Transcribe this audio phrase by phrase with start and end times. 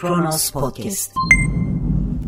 [0.00, 1.12] Kronos Podcast.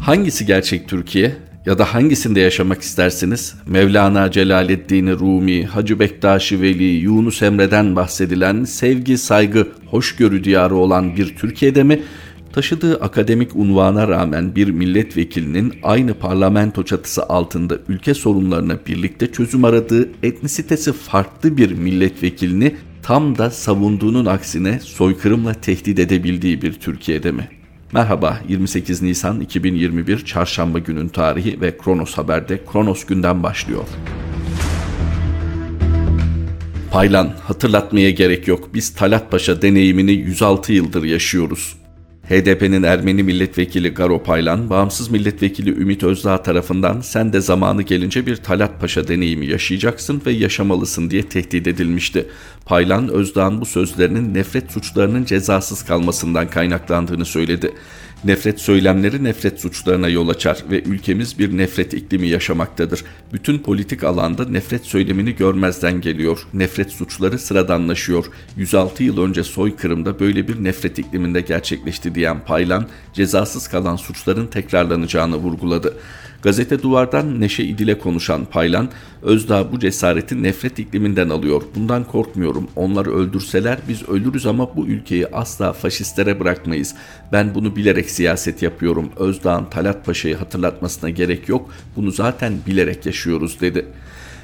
[0.00, 1.36] Hangisi gerçek Türkiye?
[1.66, 3.54] Ya da hangisinde yaşamak istersiniz?
[3.66, 11.36] Mevlana Celaleddin Rumi, Hacı Bektaşi Veli, Yunus Emre'den bahsedilen sevgi, saygı, hoşgörü diyarı olan bir
[11.36, 12.02] Türkiye'de mi?
[12.52, 20.08] Taşıdığı akademik unvana rağmen bir milletvekilinin aynı parlamento çatısı altında ülke sorunlarına birlikte çözüm aradığı
[20.22, 27.61] etnisitesi farklı bir milletvekilini tam da savunduğunun aksine soykırımla tehdit edebildiği bir Türkiye'de mi?
[27.94, 33.84] Merhaba 28 Nisan 2021 Çarşamba günün tarihi ve Kronos Haber'de Kronos günden başlıyor.
[36.90, 38.74] Paylan hatırlatmaya gerek yok.
[38.74, 41.81] Biz Talat Paşa deneyimini 106 yıldır yaşıyoruz.
[42.28, 48.36] HDP'nin Ermeni milletvekili Garo Paylan, bağımsız milletvekili Ümit Özdağ tarafından sen de zamanı gelince bir
[48.36, 52.26] Talat Paşa deneyimi yaşayacaksın ve yaşamalısın diye tehdit edilmişti.
[52.64, 57.72] Paylan, Özdağ'ın bu sözlerinin nefret suçlarının cezasız kalmasından kaynaklandığını söyledi.
[58.24, 63.04] Nefret söylemleri nefret suçlarına yol açar ve ülkemiz bir nefret iklimi yaşamaktadır.
[63.32, 66.46] Bütün politik alanda nefret söylemini görmezden geliyor.
[66.54, 68.24] Nefret suçları sıradanlaşıyor.
[68.56, 75.36] 106 yıl önce soykırımda böyle bir nefret ikliminde gerçekleşti diyen Paylan, cezasız kalan suçların tekrarlanacağını
[75.36, 75.96] vurguladı.
[76.42, 78.88] Gazete Duvar'dan Neşe İdil'e konuşan Paylan,
[79.22, 81.62] Özdağ bu cesareti nefret ikliminden alıyor.
[81.74, 82.68] Bundan korkmuyorum.
[82.76, 86.94] Onları öldürseler biz ölürüz ama bu ülkeyi asla faşistlere bırakmayız.
[87.32, 89.10] Ben bunu bilerek siyaset yapıyorum.
[89.16, 91.70] Özdağ'ın Talat Paşa'yı hatırlatmasına gerek yok.
[91.96, 93.86] Bunu zaten bilerek yaşıyoruz dedi.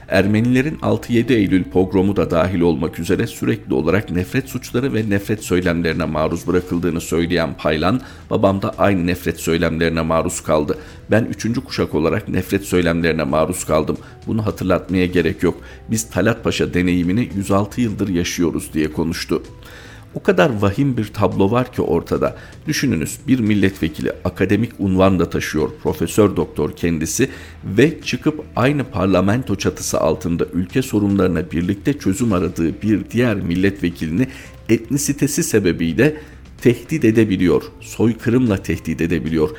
[0.09, 6.05] Ermenilerin 6-7 Eylül pogromu da dahil olmak üzere sürekli olarak nefret suçları ve nefret söylemlerine
[6.05, 10.79] maruz bırakıldığını söyleyen Paylan, babam da aynı nefret söylemlerine maruz kaldı.
[11.11, 13.99] Ben üçüncü kuşak olarak nefret söylemlerine maruz kaldım.
[14.27, 15.61] Bunu hatırlatmaya gerek yok.
[15.91, 19.43] Biz Talat Paşa deneyimini 106 yıldır yaşıyoruz diye konuştu.
[20.19, 22.37] O kadar vahim bir tablo var ki ortada.
[22.67, 27.29] Düşününüz bir milletvekili akademik unvan da taşıyor, profesör doktor kendisi
[27.65, 34.29] ve çıkıp aynı parlamento çatısı altında ülke sorunlarına birlikte çözüm aradığı bir diğer milletvekilini
[34.69, 36.17] etnisitesi sebebiyle
[36.61, 39.51] tehdit edebiliyor, soykırımla tehdit edebiliyor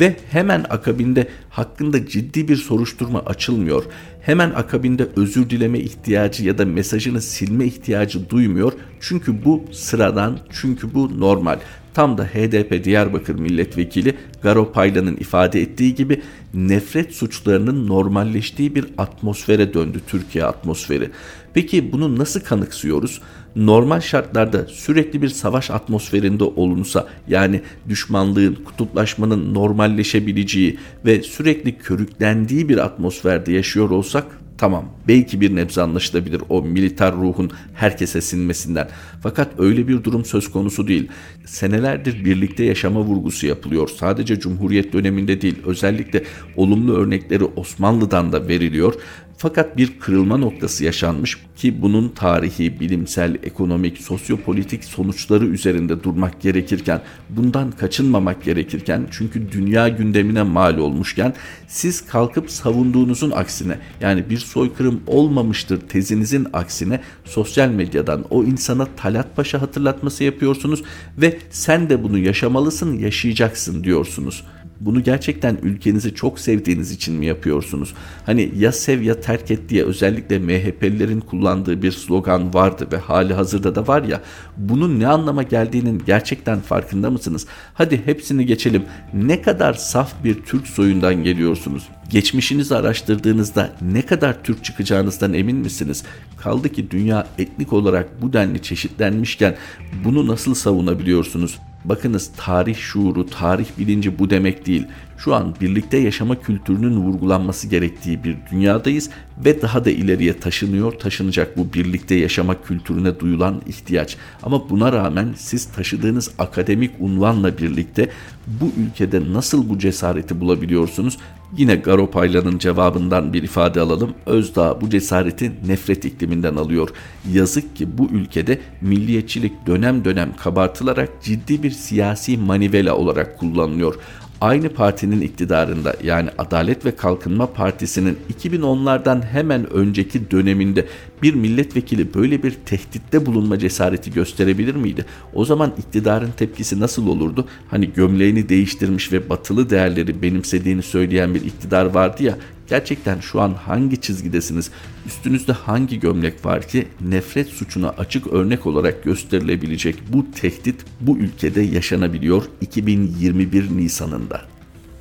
[0.00, 3.84] ve hemen akabinde hakkında ciddi bir soruşturma açılmıyor.
[4.26, 8.72] Hemen akabinde özür dileme ihtiyacı ya da mesajını silme ihtiyacı duymuyor.
[9.00, 11.58] Çünkü bu sıradan, çünkü bu normal.
[11.94, 16.22] Tam da HDP Diyarbakır Milletvekili Garo Paylan'ın ifade ettiği gibi
[16.54, 21.10] nefret suçlarının normalleştiği bir atmosfere döndü Türkiye atmosferi.
[21.54, 23.20] Peki bunu nasıl kanıksıyoruz?
[23.56, 32.78] Normal şartlarda sürekli bir savaş atmosferinde olunsa yani düşmanlığın, kutuplaşmanın normalleşebileceği ve sürekli körüklendiği bir
[32.78, 38.88] atmosferde yaşıyor olsak Tamam belki bir nebze anlaşılabilir o militer ruhun herkese sinmesinden.
[39.22, 41.08] Fakat öyle bir durum söz konusu değil.
[41.44, 43.88] Senelerdir birlikte yaşama vurgusu yapılıyor.
[43.88, 46.24] Sadece Cumhuriyet döneminde değil özellikle
[46.56, 48.94] olumlu örnekleri Osmanlı'dan da veriliyor.
[49.38, 57.02] Fakat bir kırılma noktası yaşanmış ki bunun tarihi, bilimsel, ekonomik, sosyopolitik sonuçları üzerinde durmak gerekirken,
[57.30, 61.34] bundan kaçınmamak gerekirken çünkü dünya gündemine mal olmuşken
[61.68, 69.36] siz kalkıp savunduğunuzun aksine yani bir soykırım olmamıştır tezinizin aksine sosyal medyadan o insana Talat
[69.36, 70.82] Paşa hatırlatması yapıyorsunuz
[71.18, 74.44] ve sen de bunu yaşamalısın, yaşayacaksın diyorsunuz.
[74.80, 77.94] Bunu gerçekten ülkenizi çok sevdiğiniz için mi yapıyorsunuz?
[78.26, 83.34] Hani ya sev ya terk et diye özellikle MHP'lilerin kullandığı bir slogan vardı ve hali
[83.34, 84.20] hazırda da var ya
[84.56, 87.46] bunun ne anlama geldiğinin gerçekten farkında mısınız?
[87.74, 88.82] Hadi hepsini geçelim.
[89.14, 91.88] Ne kadar saf bir Türk soyundan geliyorsunuz?
[92.10, 96.04] Geçmişinizi araştırdığınızda ne kadar Türk çıkacağınızdan emin misiniz?
[96.36, 99.56] Kaldı ki dünya etnik olarak bu denli çeşitlenmişken
[100.04, 101.58] bunu nasıl savunabiliyorsunuz?
[101.88, 104.86] Bakınız tarih şuuru, tarih bilinci bu demek değil.
[105.18, 109.10] Şu an birlikte yaşama kültürünün vurgulanması gerektiği bir dünyadayız
[109.44, 114.16] ve daha da ileriye taşınıyor, taşınacak bu birlikte yaşama kültürüne duyulan ihtiyaç.
[114.42, 118.10] Ama buna rağmen siz taşıdığınız akademik unvanla birlikte
[118.46, 121.18] bu ülkede nasıl bu cesareti bulabiliyorsunuz?
[121.56, 124.14] Yine Garopaylan'ın cevabından bir ifade alalım.
[124.26, 126.88] Özdağ bu cesareti nefret ikliminden alıyor.
[127.32, 133.94] Yazık ki bu ülkede milliyetçilik dönem dönem kabartılarak ciddi bir siyasi manivela olarak kullanılıyor
[134.40, 140.86] aynı partinin iktidarında yani Adalet ve Kalkınma Partisi'nin 2010'lardan hemen önceki döneminde
[141.22, 145.04] bir milletvekili böyle bir tehditte bulunma cesareti gösterebilir miydi?
[145.34, 147.46] O zaman iktidarın tepkisi nasıl olurdu?
[147.70, 153.54] Hani gömleğini değiştirmiş ve batılı değerleri benimsediğini söyleyen bir iktidar vardı ya Gerçekten şu an
[153.54, 154.70] hangi çizgidesiniz?
[155.06, 161.60] Üstünüzde hangi gömlek var ki nefret suçuna açık örnek olarak gösterilebilecek bu tehdit bu ülkede
[161.60, 164.55] yaşanabiliyor 2021 Nisan'ında.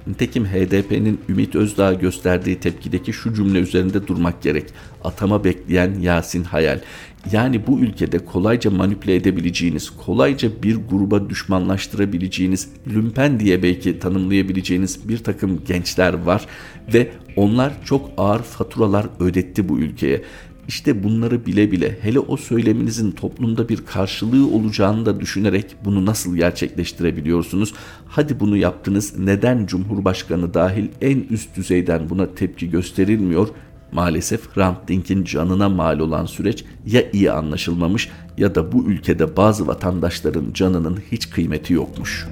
[0.07, 4.65] Nitekim HDP'nin Ümit Özdağ'a gösterdiği tepkideki şu cümle üzerinde durmak gerek.
[5.03, 6.79] Atama bekleyen Yasin Hayal.
[7.31, 15.17] Yani bu ülkede kolayca manipüle edebileceğiniz, kolayca bir gruba düşmanlaştırabileceğiniz, lümpen diye belki tanımlayabileceğiniz bir
[15.17, 16.45] takım gençler var
[16.93, 20.21] ve onlar çok ağır faturalar ödetti bu ülkeye.
[20.67, 26.35] İşte bunları bile bile hele o söyleminizin toplumda bir karşılığı olacağını da düşünerek bunu nasıl
[26.35, 27.73] gerçekleştirebiliyorsunuz?
[28.07, 33.47] Hadi bunu yaptınız neden Cumhurbaşkanı dahil en üst düzeyden buna tepki gösterilmiyor?
[33.91, 39.67] Maalesef Hrant Dink'in canına mal olan süreç ya iyi anlaşılmamış ya da bu ülkede bazı
[39.67, 42.27] vatandaşların canının hiç kıymeti yokmuş.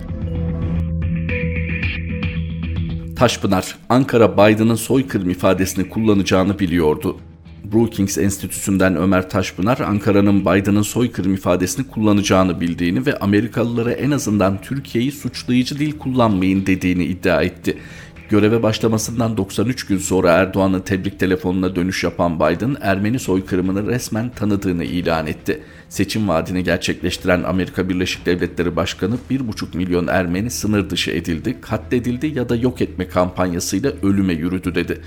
[3.15, 7.17] Taşpınar, Ankara Biden'ın soykırım ifadesini kullanacağını biliyordu.
[7.63, 15.11] Brookings Enstitüsü'nden Ömer Taşpınar, Ankara'nın Biden'ın soykırım ifadesini kullanacağını bildiğini ve Amerikalılara en azından Türkiye'yi
[15.11, 17.77] suçlayıcı dil kullanmayın dediğini iddia etti.
[18.29, 24.83] Göreve başlamasından 93 gün sonra Erdoğan'ın tebrik telefonuna dönüş yapan Biden, Ermeni soykırımını resmen tanıdığını
[24.83, 25.59] ilan etti.
[25.89, 32.49] Seçim vaadini gerçekleştiren Amerika Birleşik Devletleri Başkanı 1,5 milyon Ermeni sınır dışı edildi, katledildi ya
[32.49, 35.01] da yok etme kampanyasıyla ölüme yürüdü dedi.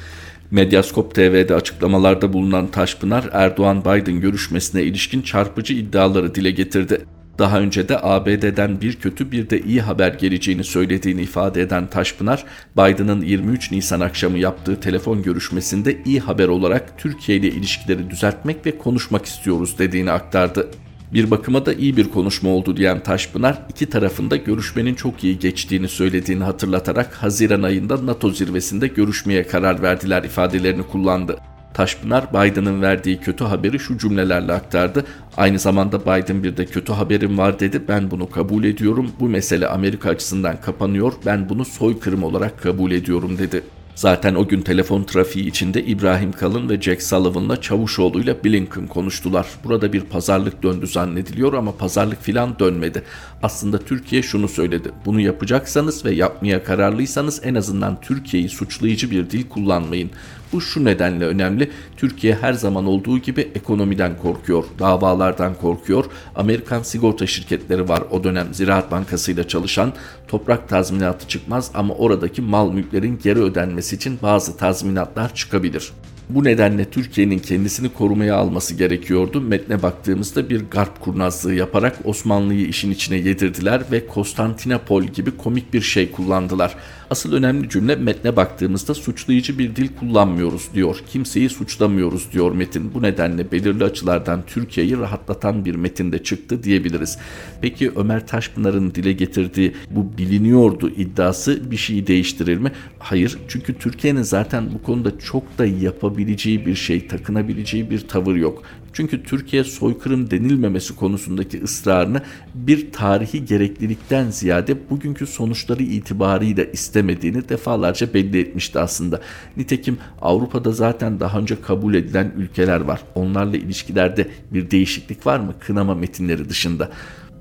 [0.50, 7.04] Medyaskop TV'de açıklamalarda bulunan Taşpınar, Erdoğan-Biden görüşmesine ilişkin çarpıcı iddiaları dile getirdi.
[7.38, 12.44] Daha önce de ABD'den bir kötü bir de iyi haber geleceğini söylediğini ifade eden Taşpınar,
[12.76, 18.78] Biden'ın 23 Nisan akşamı yaptığı telefon görüşmesinde iyi haber olarak Türkiye ile ilişkileri düzeltmek ve
[18.78, 20.70] konuşmak istiyoruz dediğini aktardı.
[21.12, 25.88] Bir bakıma da iyi bir konuşma oldu diyen Taşpınar, iki tarafında görüşmenin çok iyi geçtiğini
[25.88, 31.38] söylediğini hatırlatarak Haziran ayında NATO zirvesinde görüşmeye karar verdiler ifadelerini kullandı.
[31.74, 35.04] Taşpınar Biden'ın verdiği kötü haberi şu cümlelerle aktardı.
[35.36, 37.82] Aynı zamanda Biden bir de kötü haberim var dedi.
[37.88, 39.10] Ben bunu kabul ediyorum.
[39.20, 41.12] Bu mesele Amerika açısından kapanıyor.
[41.26, 43.62] Ben bunu soykırım olarak kabul ediyorum dedi.
[43.96, 49.46] Zaten o gün telefon trafiği içinde İbrahim Kalın ve Jack Sullivan'la Çavuşoğlu ile Blinken konuştular.
[49.64, 53.02] Burada bir pazarlık döndü zannediliyor ama pazarlık filan dönmedi.
[53.42, 54.90] Aslında Türkiye şunu söyledi.
[55.04, 60.10] Bunu yapacaksanız ve yapmaya kararlıysanız en azından Türkiye'yi suçlayıcı bir dil kullanmayın.
[60.52, 61.70] Bu şu nedenle önemli.
[61.96, 66.04] Türkiye her zaman olduğu gibi ekonomiden korkuyor, davalardan korkuyor.
[66.34, 69.92] Amerikan sigorta şirketleri var o dönem Ziraat Bankası ile çalışan.
[70.28, 75.92] Toprak tazminatı çıkmaz ama oradaki mal mülklerin geri ödenmesi için bazı tazminatlar çıkabilir.
[76.28, 79.40] Bu nedenle Türkiye'nin kendisini korumaya alması gerekiyordu.
[79.40, 85.80] Metne baktığımızda bir garp kurnazlığı yaparak Osmanlı'yı işin içine yedirdiler ve Konstantinopol gibi komik bir
[85.80, 86.76] şey kullandılar.
[87.10, 90.96] Asıl önemli cümle metne baktığımızda suçlayıcı bir dil kullanmıyoruz diyor.
[91.08, 92.94] Kimseyi suçlamıyoruz diyor metin.
[92.94, 97.18] Bu nedenle belirli açılardan Türkiye'yi rahatlatan bir metinde çıktı diyebiliriz.
[97.62, 102.72] Peki Ömer Taşpınar'ın dile getirdiği bu biliniyordu iddiası bir şeyi değiştirir mi?
[102.98, 103.38] Hayır.
[103.48, 108.62] Çünkü Türkiye'nin zaten bu konuda çok da yapabileceği bir şey, takınabileceği bir tavır yok.
[108.96, 112.22] Çünkü Türkiye soykırım denilmemesi konusundaki ısrarını
[112.54, 119.20] bir tarihi gereklilikten ziyade bugünkü sonuçları itibarıyla istemediğini defalarca belli etmişti aslında.
[119.56, 123.00] Nitekim Avrupa'da zaten daha önce kabul edilen ülkeler var.
[123.14, 126.90] Onlarla ilişkilerde bir değişiklik var mı kınama metinleri dışında?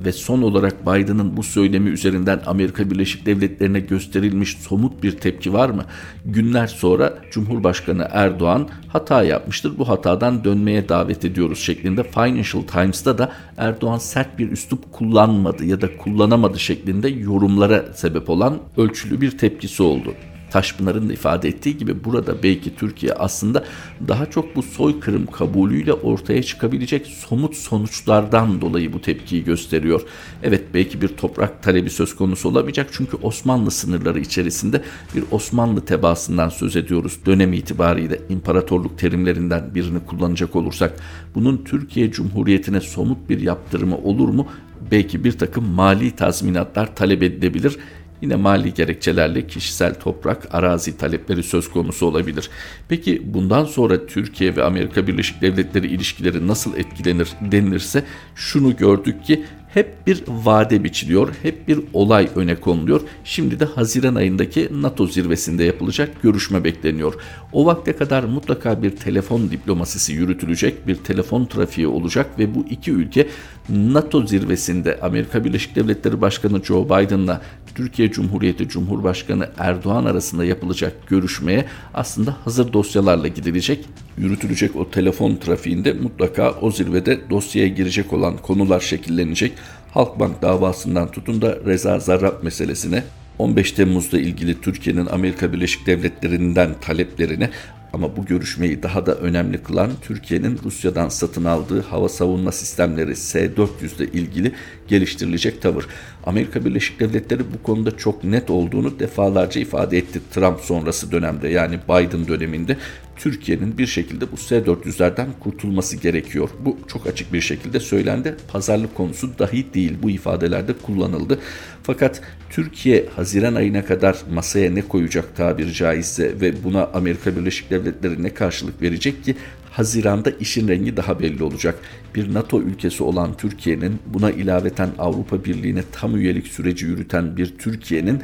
[0.02, 5.70] Ve son olarak Biden'ın bu söylemi üzerinden Amerika Birleşik Devletleri'ne gösterilmiş somut bir tepki var
[5.70, 5.86] mı?
[6.26, 9.78] Günler sonra Cumhurbaşkanı Erdoğan hata yapmıştır.
[9.78, 15.82] Bu hatadan dönmeye davet ediyoruz şeklinde Financial Times'ta da Erdoğan sert bir üslup kullanmadı ya
[15.82, 20.14] da kullanamadı şeklinde yorumlara sebep olan ölçülü bir tepkisi oldu.
[20.56, 23.66] Taşpınar'ın da ifade ettiği gibi burada belki Türkiye aslında
[24.08, 30.02] daha çok bu soykırım kabulüyle ortaya çıkabilecek somut sonuçlardan dolayı bu tepkiyi gösteriyor.
[30.44, 34.82] Evet belki bir toprak talebi söz konusu olamayacak çünkü Osmanlı sınırları içerisinde
[35.16, 37.20] bir Osmanlı tebaasından söz ediyoruz.
[37.26, 40.94] Dönem itibariyle imparatorluk terimlerinden birini kullanacak olursak
[41.36, 44.48] bunun Türkiye Cumhuriyeti'ne somut bir yaptırımı olur mu?
[44.92, 47.78] Belki bir takım mali tazminatlar talep edilebilir
[48.22, 52.50] Yine mali gerekçelerle kişisel toprak, arazi talepleri söz konusu olabilir.
[52.90, 58.04] Peki bundan sonra Türkiye ve Amerika Birleşik Devletleri ilişkileri nasıl etkilenir denilirse
[58.36, 59.46] şunu gördük ki
[59.76, 63.02] hep bir vade biçiliyor, hep bir olay öne konuluyor.
[63.24, 67.14] Şimdi de Haziran ayındaki NATO zirvesinde yapılacak görüşme bekleniyor.
[67.54, 72.92] O vakte kadar mutlaka bir telefon diplomasisi yürütülecek, bir telefon trafiği olacak ve bu iki
[72.92, 73.28] ülke
[73.70, 77.42] NATO zirvesinde Amerika Birleşik Devletleri Başkanı Joe Biden'la
[77.76, 83.86] Türkiye Cumhuriyeti Cumhurbaşkanı Erdoğan arasında yapılacak görüşmeye aslında hazır dosyalarla gidilecek.
[84.18, 89.54] Yürütülecek o telefon trafiğinde mutlaka o zirvede dosyaya girecek olan konular şekillenecek.
[89.92, 93.04] Halkbank davasından tutun da Reza Zarrab meselesine
[93.40, 97.50] 15 Temmuz'da ilgili Türkiye'nin Amerika Birleşik Devletleri'nden taleplerine
[97.96, 103.96] ama bu görüşmeyi daha da önemli kılan Türkiye'nin Rusya'dan satın aldığı hava savunma sistemleri S-400
[103.96, 104.52] ile ilgili
[104.88, 105.88] geliştirilecek tavır.
[106.26, 111.80] Amerika Birleşik Devletleri bu konuda çok net olduğunu defalarca ifade etti Trump sonrası dönemde yani
[111.90, 112.78] Biden döneminde.
[113.16, 116.50] Türkiye'nin bir şekilde bu S-400'lerden kurtulması gerekiyor.
[116.60, 118.36] Bu çok açık bir şekilde söylendi.
[118.48, 121.40] Pazarlık konusu dahi değil bu ifadelerde kullanıldı.
[121.84, 127.85] Fakat Türkiye Haziran ayına kadar masaya ne koyacak tabiri caizse ve buna Amerika Birleşik Devletleri
[128.20, 129.36] ne karşılık verecek ki
[129.76, 131.80] Haziranda işin rengi daha belli olacak.
[132.16, 138.22] Bir NATO ülkesi olan Türkiye'nin buna ilaveten Avrupa Birliği'ne tam üyelik süreci yürüten bir Türkiye'nin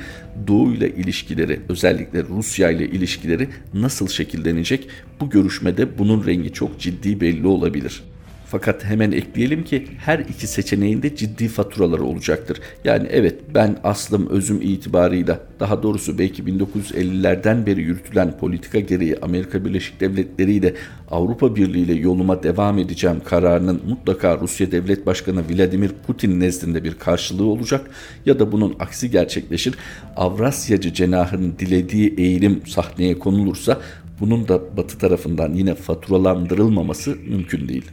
[0.47, 4.87] Doğu ile ilişkileri özellikle Rusya ile ilişkileri nasıl şekillenecek?
[5.19, 8.03] Bu görüşmede bunun rengi çok ciddi belli olabilir.
[8.51, 12.59] Fakat hemen ekleyelim ki her iki seçeneğinde ciddi faturaları olacaktır.
[12.83, 19.65] Yani evet ben aslım özüm itibarıyla daha doğrusu belki 1950'lerden beri yürütülen politika gereği Amerika
[19.65, 20.73] Birleşik Devletleri ile
[21.11, 26.93] Avrupa Birliği ile yoluma devam edeceğim kararının mutlaka Rusya Devlet Başkanı Vladimir Putin nezdinde bir
[26.93, 27.89] karşılığı olacak
[28.25, 29.75] ya da bunun aksi gerçekleşir.
[30.15, 33.79] Avrasyacı cenahının dilediği eğilim sahneye konulursa
[34.19, 37.85] bunun da Batı tarafından yine faturalandırılmaması mümkün değil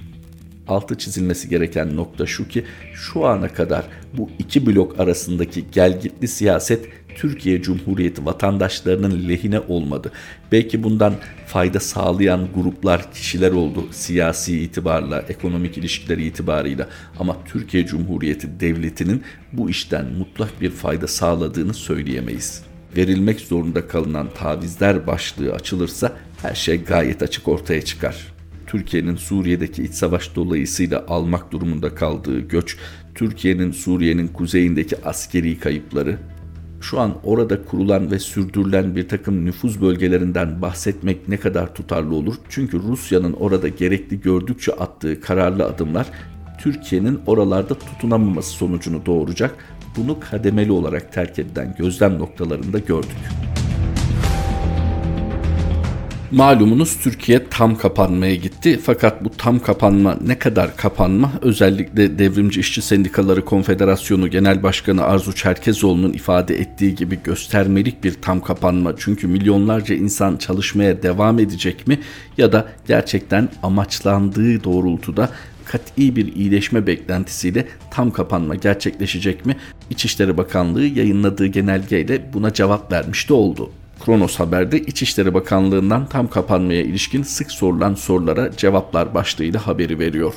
[0.69, 3.85] altı çizilmesi gereken nokta şu ki şu ana kadar
[4.15, 10.13] bu iki blok arasındaki gelgitli siyaset Türkiye Cumhuriyeti vatandaşlarının lehine olmadı.
[10.53, 11.15] Belki bundan
[11.47, 19.23] fayda sağlayan gruplar, kişiler oldu siyasi itibarla, ekonomik ilişkileri itibarıyla ama Türkiye Cumhuriyeti devletinin
[19.53, 22.63] bu işten mutlak bir fayda sağladığını söyleyemeyiz.
[22.97, 28.38] Verilmek zorunda kalınan tavizler başlığı açılırsa her şey gayet açık ortaya çıkar.
[28.69, 32.77] Türkiye'nin Suriye'deki iç savaş dolayısıyla almak durumunda kaldığı göç,
[33.15, 36.19] Türkiye'nin Suriye'nin kuzeyindeki askeri kayıpları,
[36.81, 42.35] şu an orada kurulan ve sürdürülen bir takım nüfuz bölgelerinden bahsetmek ne kadar tutarlı olur?
[42.49, 46.07] Çünkü Rusya'nın orada gerekli gördükçe attığı kararlı adımlar
[46.61, 49.55] Türkiye'nin oralarda tutunamaması sonucunu doğuracak.
[49.97, 53.17] Bunu kademeli olarak terk edilen gözlem noktalarında gördük.
[56.31, 62.83] Malumunuz Türkiye tam kapanmaya gitti fakat bu tam kapanma ne kadar kapanma özellikle Devrimci İşçi
[62.83, 69.95] Sendikaları Konfederasyonu Genel Başkanı Arzu Çerkezoğlu'nun ifade ettiği gibi göstermelik bir tam kapanma çünkü milyonlarca
[69.95, 71.99] insan çalışmaya devam edecek mi
[72.39, 75.31] ya da gerçekten amaçlandığı doğrultuda
[75.65, 79.57] kat'i bir iyileşme beklentisiyle tam kapanma gerçekleşecek mi?
[79.91, 83.71] İçişleri Bakanlığı yayınladığı genelgeyle buna cevap vermiş de oldu.
[84.05, 90.35] Kronos Haber'de İçişleri Bakanlığı'ndan tam kapanmaya ilişkin sık sorulan sorulara cevaplar başlığıyla haberi veriyor.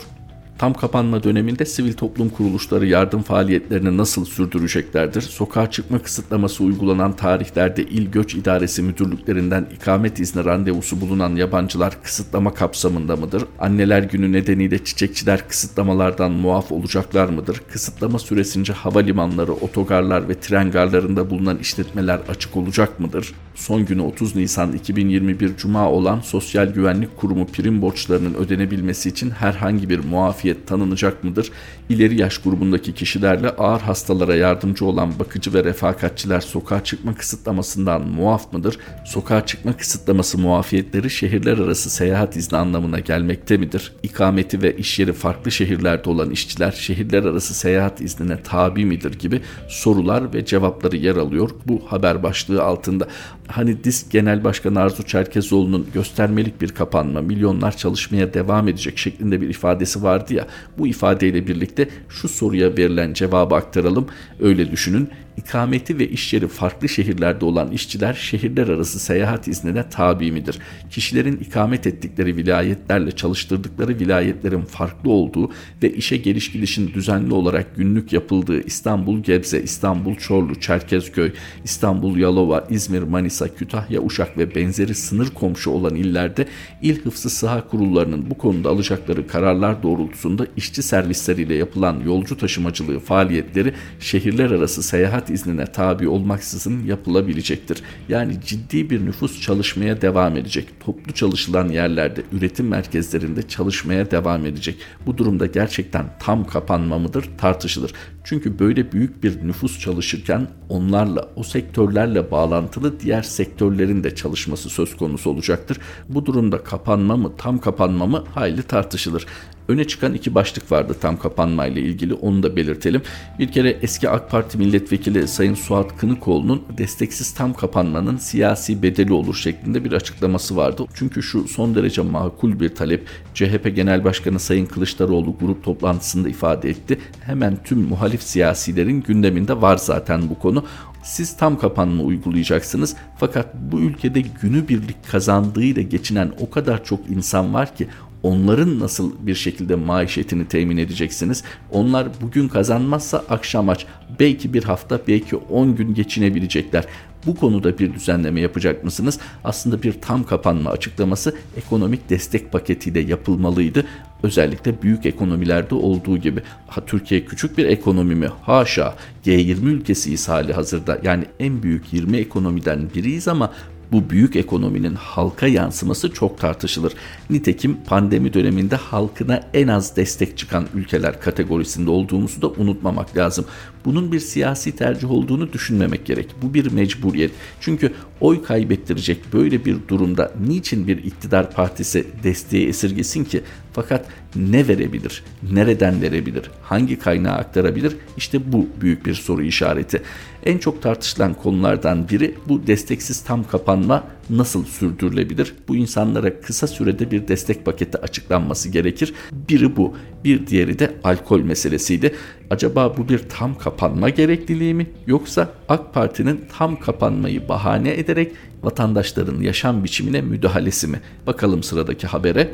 [0.61, 5.21] Tam kapanma döneminde sivil toplum kuruluşları yardım faaliyetlerini nasıl sürdüreceklerdir?
[5.21, 12.53] Sokağa çıkma kısıtlaması uygulanan tarihlerde İl Göç İdaresi müdürlüklerinden ikamet izni randevusu bulunan yabancılar kısıtlama
[12.53, 13.43] kapsamında mıdır?
[13.59, 17.61] Anneler günü nedeniyle çiçekçiler kısıtlamalardan muaf olacaklar mıdır?
[17.71, 23.33] Kısıtlama süresince havalimanları, otogarlar ve tren garlarında bulunan işletmeler açık olacak mıdır?
[23.55, 29.89] Son günü 30 Nisan 2021 Cuma olan Sosyal Güvenlik Kurumu prim borçlarının ödenebilmesi için herhangi
[29.89, 31.51] bir muafiyet cinsiyet tanınacak mıdır?
[31.89, 38.53] İleri yaş grubundaki kişilerle ağır hastalara yardımcı olan bakıcı ve refakatçiler sokağa çıkma kısıtlamasından muaf
[38.53, 38.77] mıdır?
[39.05, 43.93] Sokağa çıkma kısıtlaması muafiyetleri şehirler arası seyahat izni anlamına gelmekte midir?
[44.03, 49.41] İkameti ve iş yeri farklı şehirlerde olan işçiler şehirler arası seyahat iznine tabi midir gibi
[49.67, 53.07] sorular ve cevapları yer alıyor bu haber başlığı altında.
[53.47, 59.49] Hani DİSK Genel Başkanı Arzu Çerkezoğlu'nun göstermelik bir kapanma, milyonlar çalışmaya devam edecek şeklinde bir
[59.49, 60.47] ifadesi vardı ya.
[60.77, 64.07] Bu ifadeyle birlikte şu soruya verilen cevabı aktaralım.
[64.39, 65.09] Öyle düşünün.
[65.45, 70.59] İkameti ve iş yeri farklı şehirlerde olan işçiler şehirler arası seyahat iznine tabi midir?
[70.89, 75.51] Kişilerin ikamet ettikleri vilayetlerle çalıştırdıkları vilayetlerin farklı olduğu
[75.83, 81.31] ve işe geliş gidişin düzenli olarak günlük yapıldığı İstanbul Gebze, İstanbul Çorlu, Çerkezköy,
[81.63, 86.47] İstanbul Yalova, İzmir, Manisa, Kütahya, Uşak ve benzeri sınır komşu olan illerde
[86.81, 93.73] il hıfzı sıha kurullarının bu konuda alacakları kararlar doğrultusunda işçi servisleriyle yapılan yolcu taşımacılığı faaliyetleri
[93.99, 97.83] şehirler arası seyahat iznine tabi olmaksızın yapılabilecektir.
[98.09, 100.67] Yani ciddi bir nüfus çalışmaya devam edecek.
[100.79, 104.77] Toplu çalışılan yerlerde, üretim merkezlerinde çalışmaya devam edecek.
[105.05, 107.93] Bu durumda gerçekten tam kapanma mıdır tartışılır.
[108.23, 114.97] Çünkü böyle büyük bir nüfus çalışırken onlarla, o sektörlerle bağlantılı diğer sektörlerin de çalışması söz
[114.97, 115.77] konusu olacaktır.
[116.09, 119.25] Bu durumda kapanma mı, tam kapanma mı hayli tartışılır.
[119.71, 123.01] Öne çıkan iki başlık vardı tam kapanmayla ilgili onu da belirtelim.
[123.39, 129.35] Bir kere eski AK Parti milletvekili Sayın Suat Kınıkoğlu'nun desteksiz tam kapanmanın siyasi bedeli olur
[129.35, 130.85] şeklinde bir açıklaması vardı.
[130.93, 136.69] Çünkü şu son derece makul bir talep CHP Genel Başkanı Sayın Kılıçdaroğlu grup toplantısında ifade
[136.69, 136.99] etti.
[137.21, 140.65] Hemen tüm muhalif siyasilerin gündeminde var zaten bu konu.
[141.03, 147.53] Siz tam kapanma uygulayacaksınız fakat bu ülkede günü birlik kazandığıyla geçinen o kadar çok insan
[147.53, 147.87] var ki
[148.23, 151.43] onların nasıl bir şekilde maişetini temin edeceksiniz?
[151.71, 153.85] Onlar bugün kazanmazsa akşam aç.
[154.19, 156.85] Belki bir hafta, belki 10 gün geçinebilecekler.
[157.25, 159.19] Bu konuda bir düzenleme yapacak mısınız?
[159.43, 163.85] Aslında bir tam kapanma açıklaması ekonomik destek paketiyle yapılmalıydı.
[164.23, 166.41] Özellikle büyük ekonomilerde olduğu gibi.
[166.67, 168.27] Ha, Türkiye küçük bir ekonomi mi?
[168.41, 168.95] Haşa.
[169.25, 170.99] G20 ülkesiyiz hali hazırda.
[171.03, 173.51] Yani en büyük 20 ekonomiden biriyiz ama
[173.91, 176.93] bu büyük ekonominin halka yansıması çok tartışılır.
[177.29, 183.45] Nitekim pandemi döneminde halkına en az destek çıkan ülkeler kategorisinde olduğumuzu da unutmamak lazım.
[183.85, 186.29] Bunun bir siyasi tercih olduğunu düşünmemek gerek.
[186.41, 187.31] Bu bir mecburiyet.
[187.59, 193.43] Çünkü oy kaybettirecek böyle bir durumda niçin bir iktidar partisi desteği esirgesin ki?
[193.73, 195.23] Fakat ne verebilir?
[195.51, 196.51] Nereden verebilir?
[196.63, 197.95] Hangi kaynağı aktarabilir?
[198.17, 200.01] İşte bu büyük bir soru işareti.
[200.45, 205.53] En çok tartışılan konulardan biri bu desteksiz tam kapanma nasıl sürdürülebilir?
[205.67, 209.13] Bu insanlara kısa sürede bir destek paketi açıklanması gerekir.
[209.31, 212.15] Biri bu, bir diğeri de alkol meselesiydi.
[212.49, 218.31] Acaba bu bir tam kapanma gerekliliği mi yoksa AK Parti'nin tam kapanmayı bahane ederek
[218.63, 221.01] vatandaşların yaşam biçimine müdahalesi mi?
[221.27, 222.51] Bakalım sıradaki habere.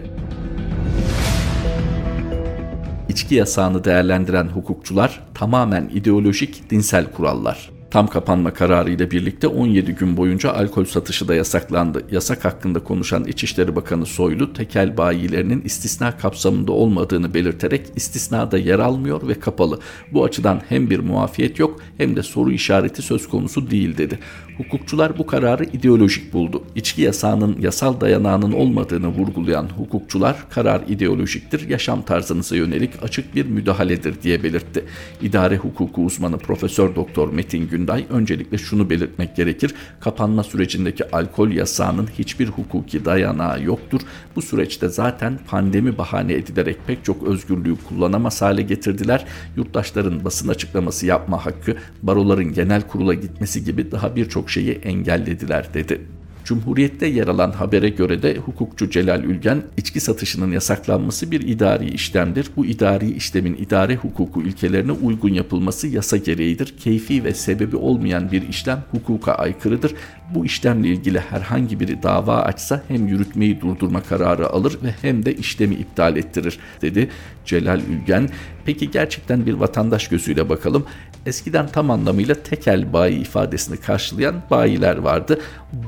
[3.09, 7.76] İçki yasağını değerlendiren hukukçular tamamen ideolojik dinsel kurallar.
[7.91, 12.03] Tam kapanma kararı ile birlikte 17 gün boyunca alkol satışı da yasaklandı.
[12.11, 19.27] Yasak hakkında konuşan İçişleri Bakanı Soylu, tekel bayilerinin istisna kapsamında olmadığını belirterek istisnada yer almıyor
[19.27, 19.79] ve kapalı.
[20.13, 24.19] Bu açıdan hem bir muafiyet yok hem de soru işareti söz konusu değil dedi.
[24.57, 26.63] Hukukçular bu kararı ideolojik buldu.
[26.75, 34.21] İçki yasağının yasal dayanağının olmadığını vurgulayan hukukçular karar ideolojiktir, yaşam tarzınıza yönelik açık bir müdahaledir
[34.21, 34.83] diye belirtti.
[35.21, 39.75] İdare hukuku uzmanı Profesör Doktor Metin Günday öncelikle şunu belirtmek gerekir.
[39.99, 44.01] Kapanma sürecindeki alkol yasağının hiçbir hukuki dayanağı yoktur.
[44.35, 49.25] Bu süreçte zaten pandemi bahane edilerek pek çok özgürlüğü kullanamaz hale getirdiler.
[49.55, 56.01] Yurttaşların basın açıklaması yapma hakkı, baroların genel kurula gitmesi gibi daha birçok şeyi engellediler dedi.
[56.47, 62.47] Cumhuriyet'te yer alan habere göre de hukukçu Celal Ülgen, içki satışının yasaklanması bir idari işlemdir.
[62.55, 66.73] Bu idari işlemin idare hukuku ilkelerine uygun yapılması yasa gereğidir.
[66.77, 69.93] Keyfi ve sebebi olmayan bir işlem hukuka aykırıdır.
[70.33, 75.35] Bu işlemle ilgili herhangi biri dava açsa hem yürütmeyi durdurma kararı alır ve hem de
[75.35, 77.09] işlemi iptal ettirir dedi
[77.45, 78.29] Celal Ülgen.
[78.65, 80.85] Peki gerçekten bir vatandaş gözüyle bakalım.
[81.25, 85.39] Eskiden tam anlamıyla tekel bayi ifadesini karşılayan bayiler vardı.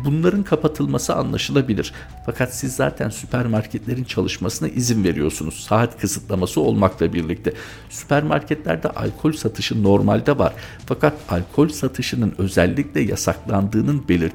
[0.06, 1.94] Bunların kapatılması anlaşılabilir.
[2.26, 5.54] Fakat siz zaten süpermarketlerin çalışmasına izin veriyorsunuz.
[5.60, 7.54] Saat kısıtlaması olmakla birlikte.
[7.90, 10.54] Süpermarketlerde alkol satışı normalde var.
[10.86, 14.29] Fakat alkol satışının özellikle yasaklandığının belirtilmesi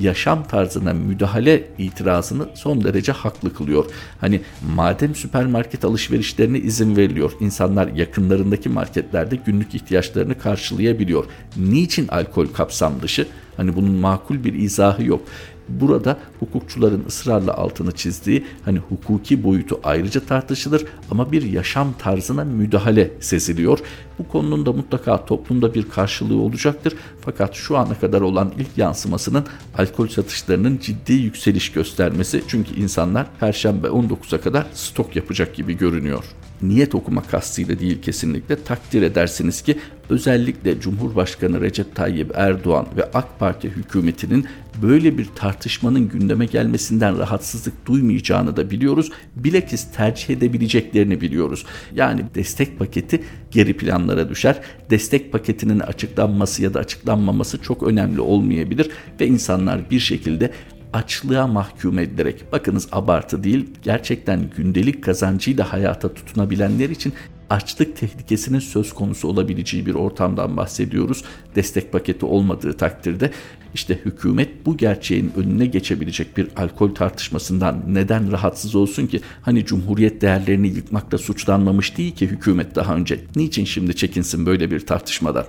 [0.00, 3.84] yaşam tarzına müdahale itirazını son derece haklı kılıyor.
[4.20, 4.40] Hani
[4.74, 11.24] madem süpermarket alışverişlerine izin veriliyor, insanlar yakınlarındaki marketlerde günlük ihtiyaçlarını karşılayabiliyor.
[11.56, 13.26] Niçin alkol kapsam dışı?
[13.56, 15.22] Hani bunun makul bir izahı yok.
[15.68, 23.10] Burada hukukçuların ısrarla altını çizdiği hani hukuki boyutu ayrıca tartışılır ama bir yaşam tarzına müdahale
[23.20, 23.78] seziliyor
[24.18, 26.94] Bu konunun da mutlaka toplumda bir karşılığı olacaktır.
[27.20, 29.44] Fakat şu ana kadar olan ilk yansımasının
[29.78, 32.42] alkol satışlarının ciddi yükseliş göstermesi.
[32.48, 36.24] Çünkü insanlar Perşembe 19'a kadar stok yapacak gibi görünüyor
[36.62, 39.78] niyet okuma kastıyla değil kesinlikle takdir edersiniz ki
[40.10, 44.46] özellikle Cumhurbaşkanı Recep Tayyip Erdoğan ve AK Parti hükümetinin
[44.82, 49.10] böyle bir tartışmanın gündeme gelmesinden rahatsızlık duymayacağını da biliyoruz.
[49.36, 51.64] Bilakis tercih edebileceklerini biliyoruz.
[51.94, 53.76] Yani destek paketi geri
[54.08, 54.60] planlara düşer.
[54.90, 58.90] Destek paketinin açıklanması ya da açıklanmaması çok önemli olmayabilir
[59.20, 60.50] ve insanlar bir şekilde
[60.92, 67.12] açlığa mahkum edilerek bakınız abartı değil gerçekten gündelik kazancıyla hayata tutunabilenler için
[67.50, 71.24] açlık tehlikesinin söz konusu olabileceği bir ortamdan bahsediyoruz.
[71.54, 73.30] Destek paketi olmadığı takdirde
[73.74, 79.20] işte hükümet bu gerçeğin önüne geçebilecek bir alkol tartışmasından neden rahatsız olsun ki?
[79.42, 83.20] Hani cumhuriyet değerlerini yıkmakla suçlanmamış değil ki hükümet daha önce.
[83.36, 85.46] Niçin şimdi çekinsin böyle bir tartışmadan?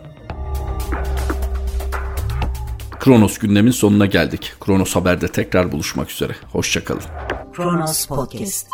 [3.00, 4.54] Kronos gündemin sonuna geldik.
[4.60, 6.36] Kronos Haber'de tekrar buluşmak üzere.
[6.52, 7.04] Hoşçakalın.
[7.54, 8.68] Kronos Podcast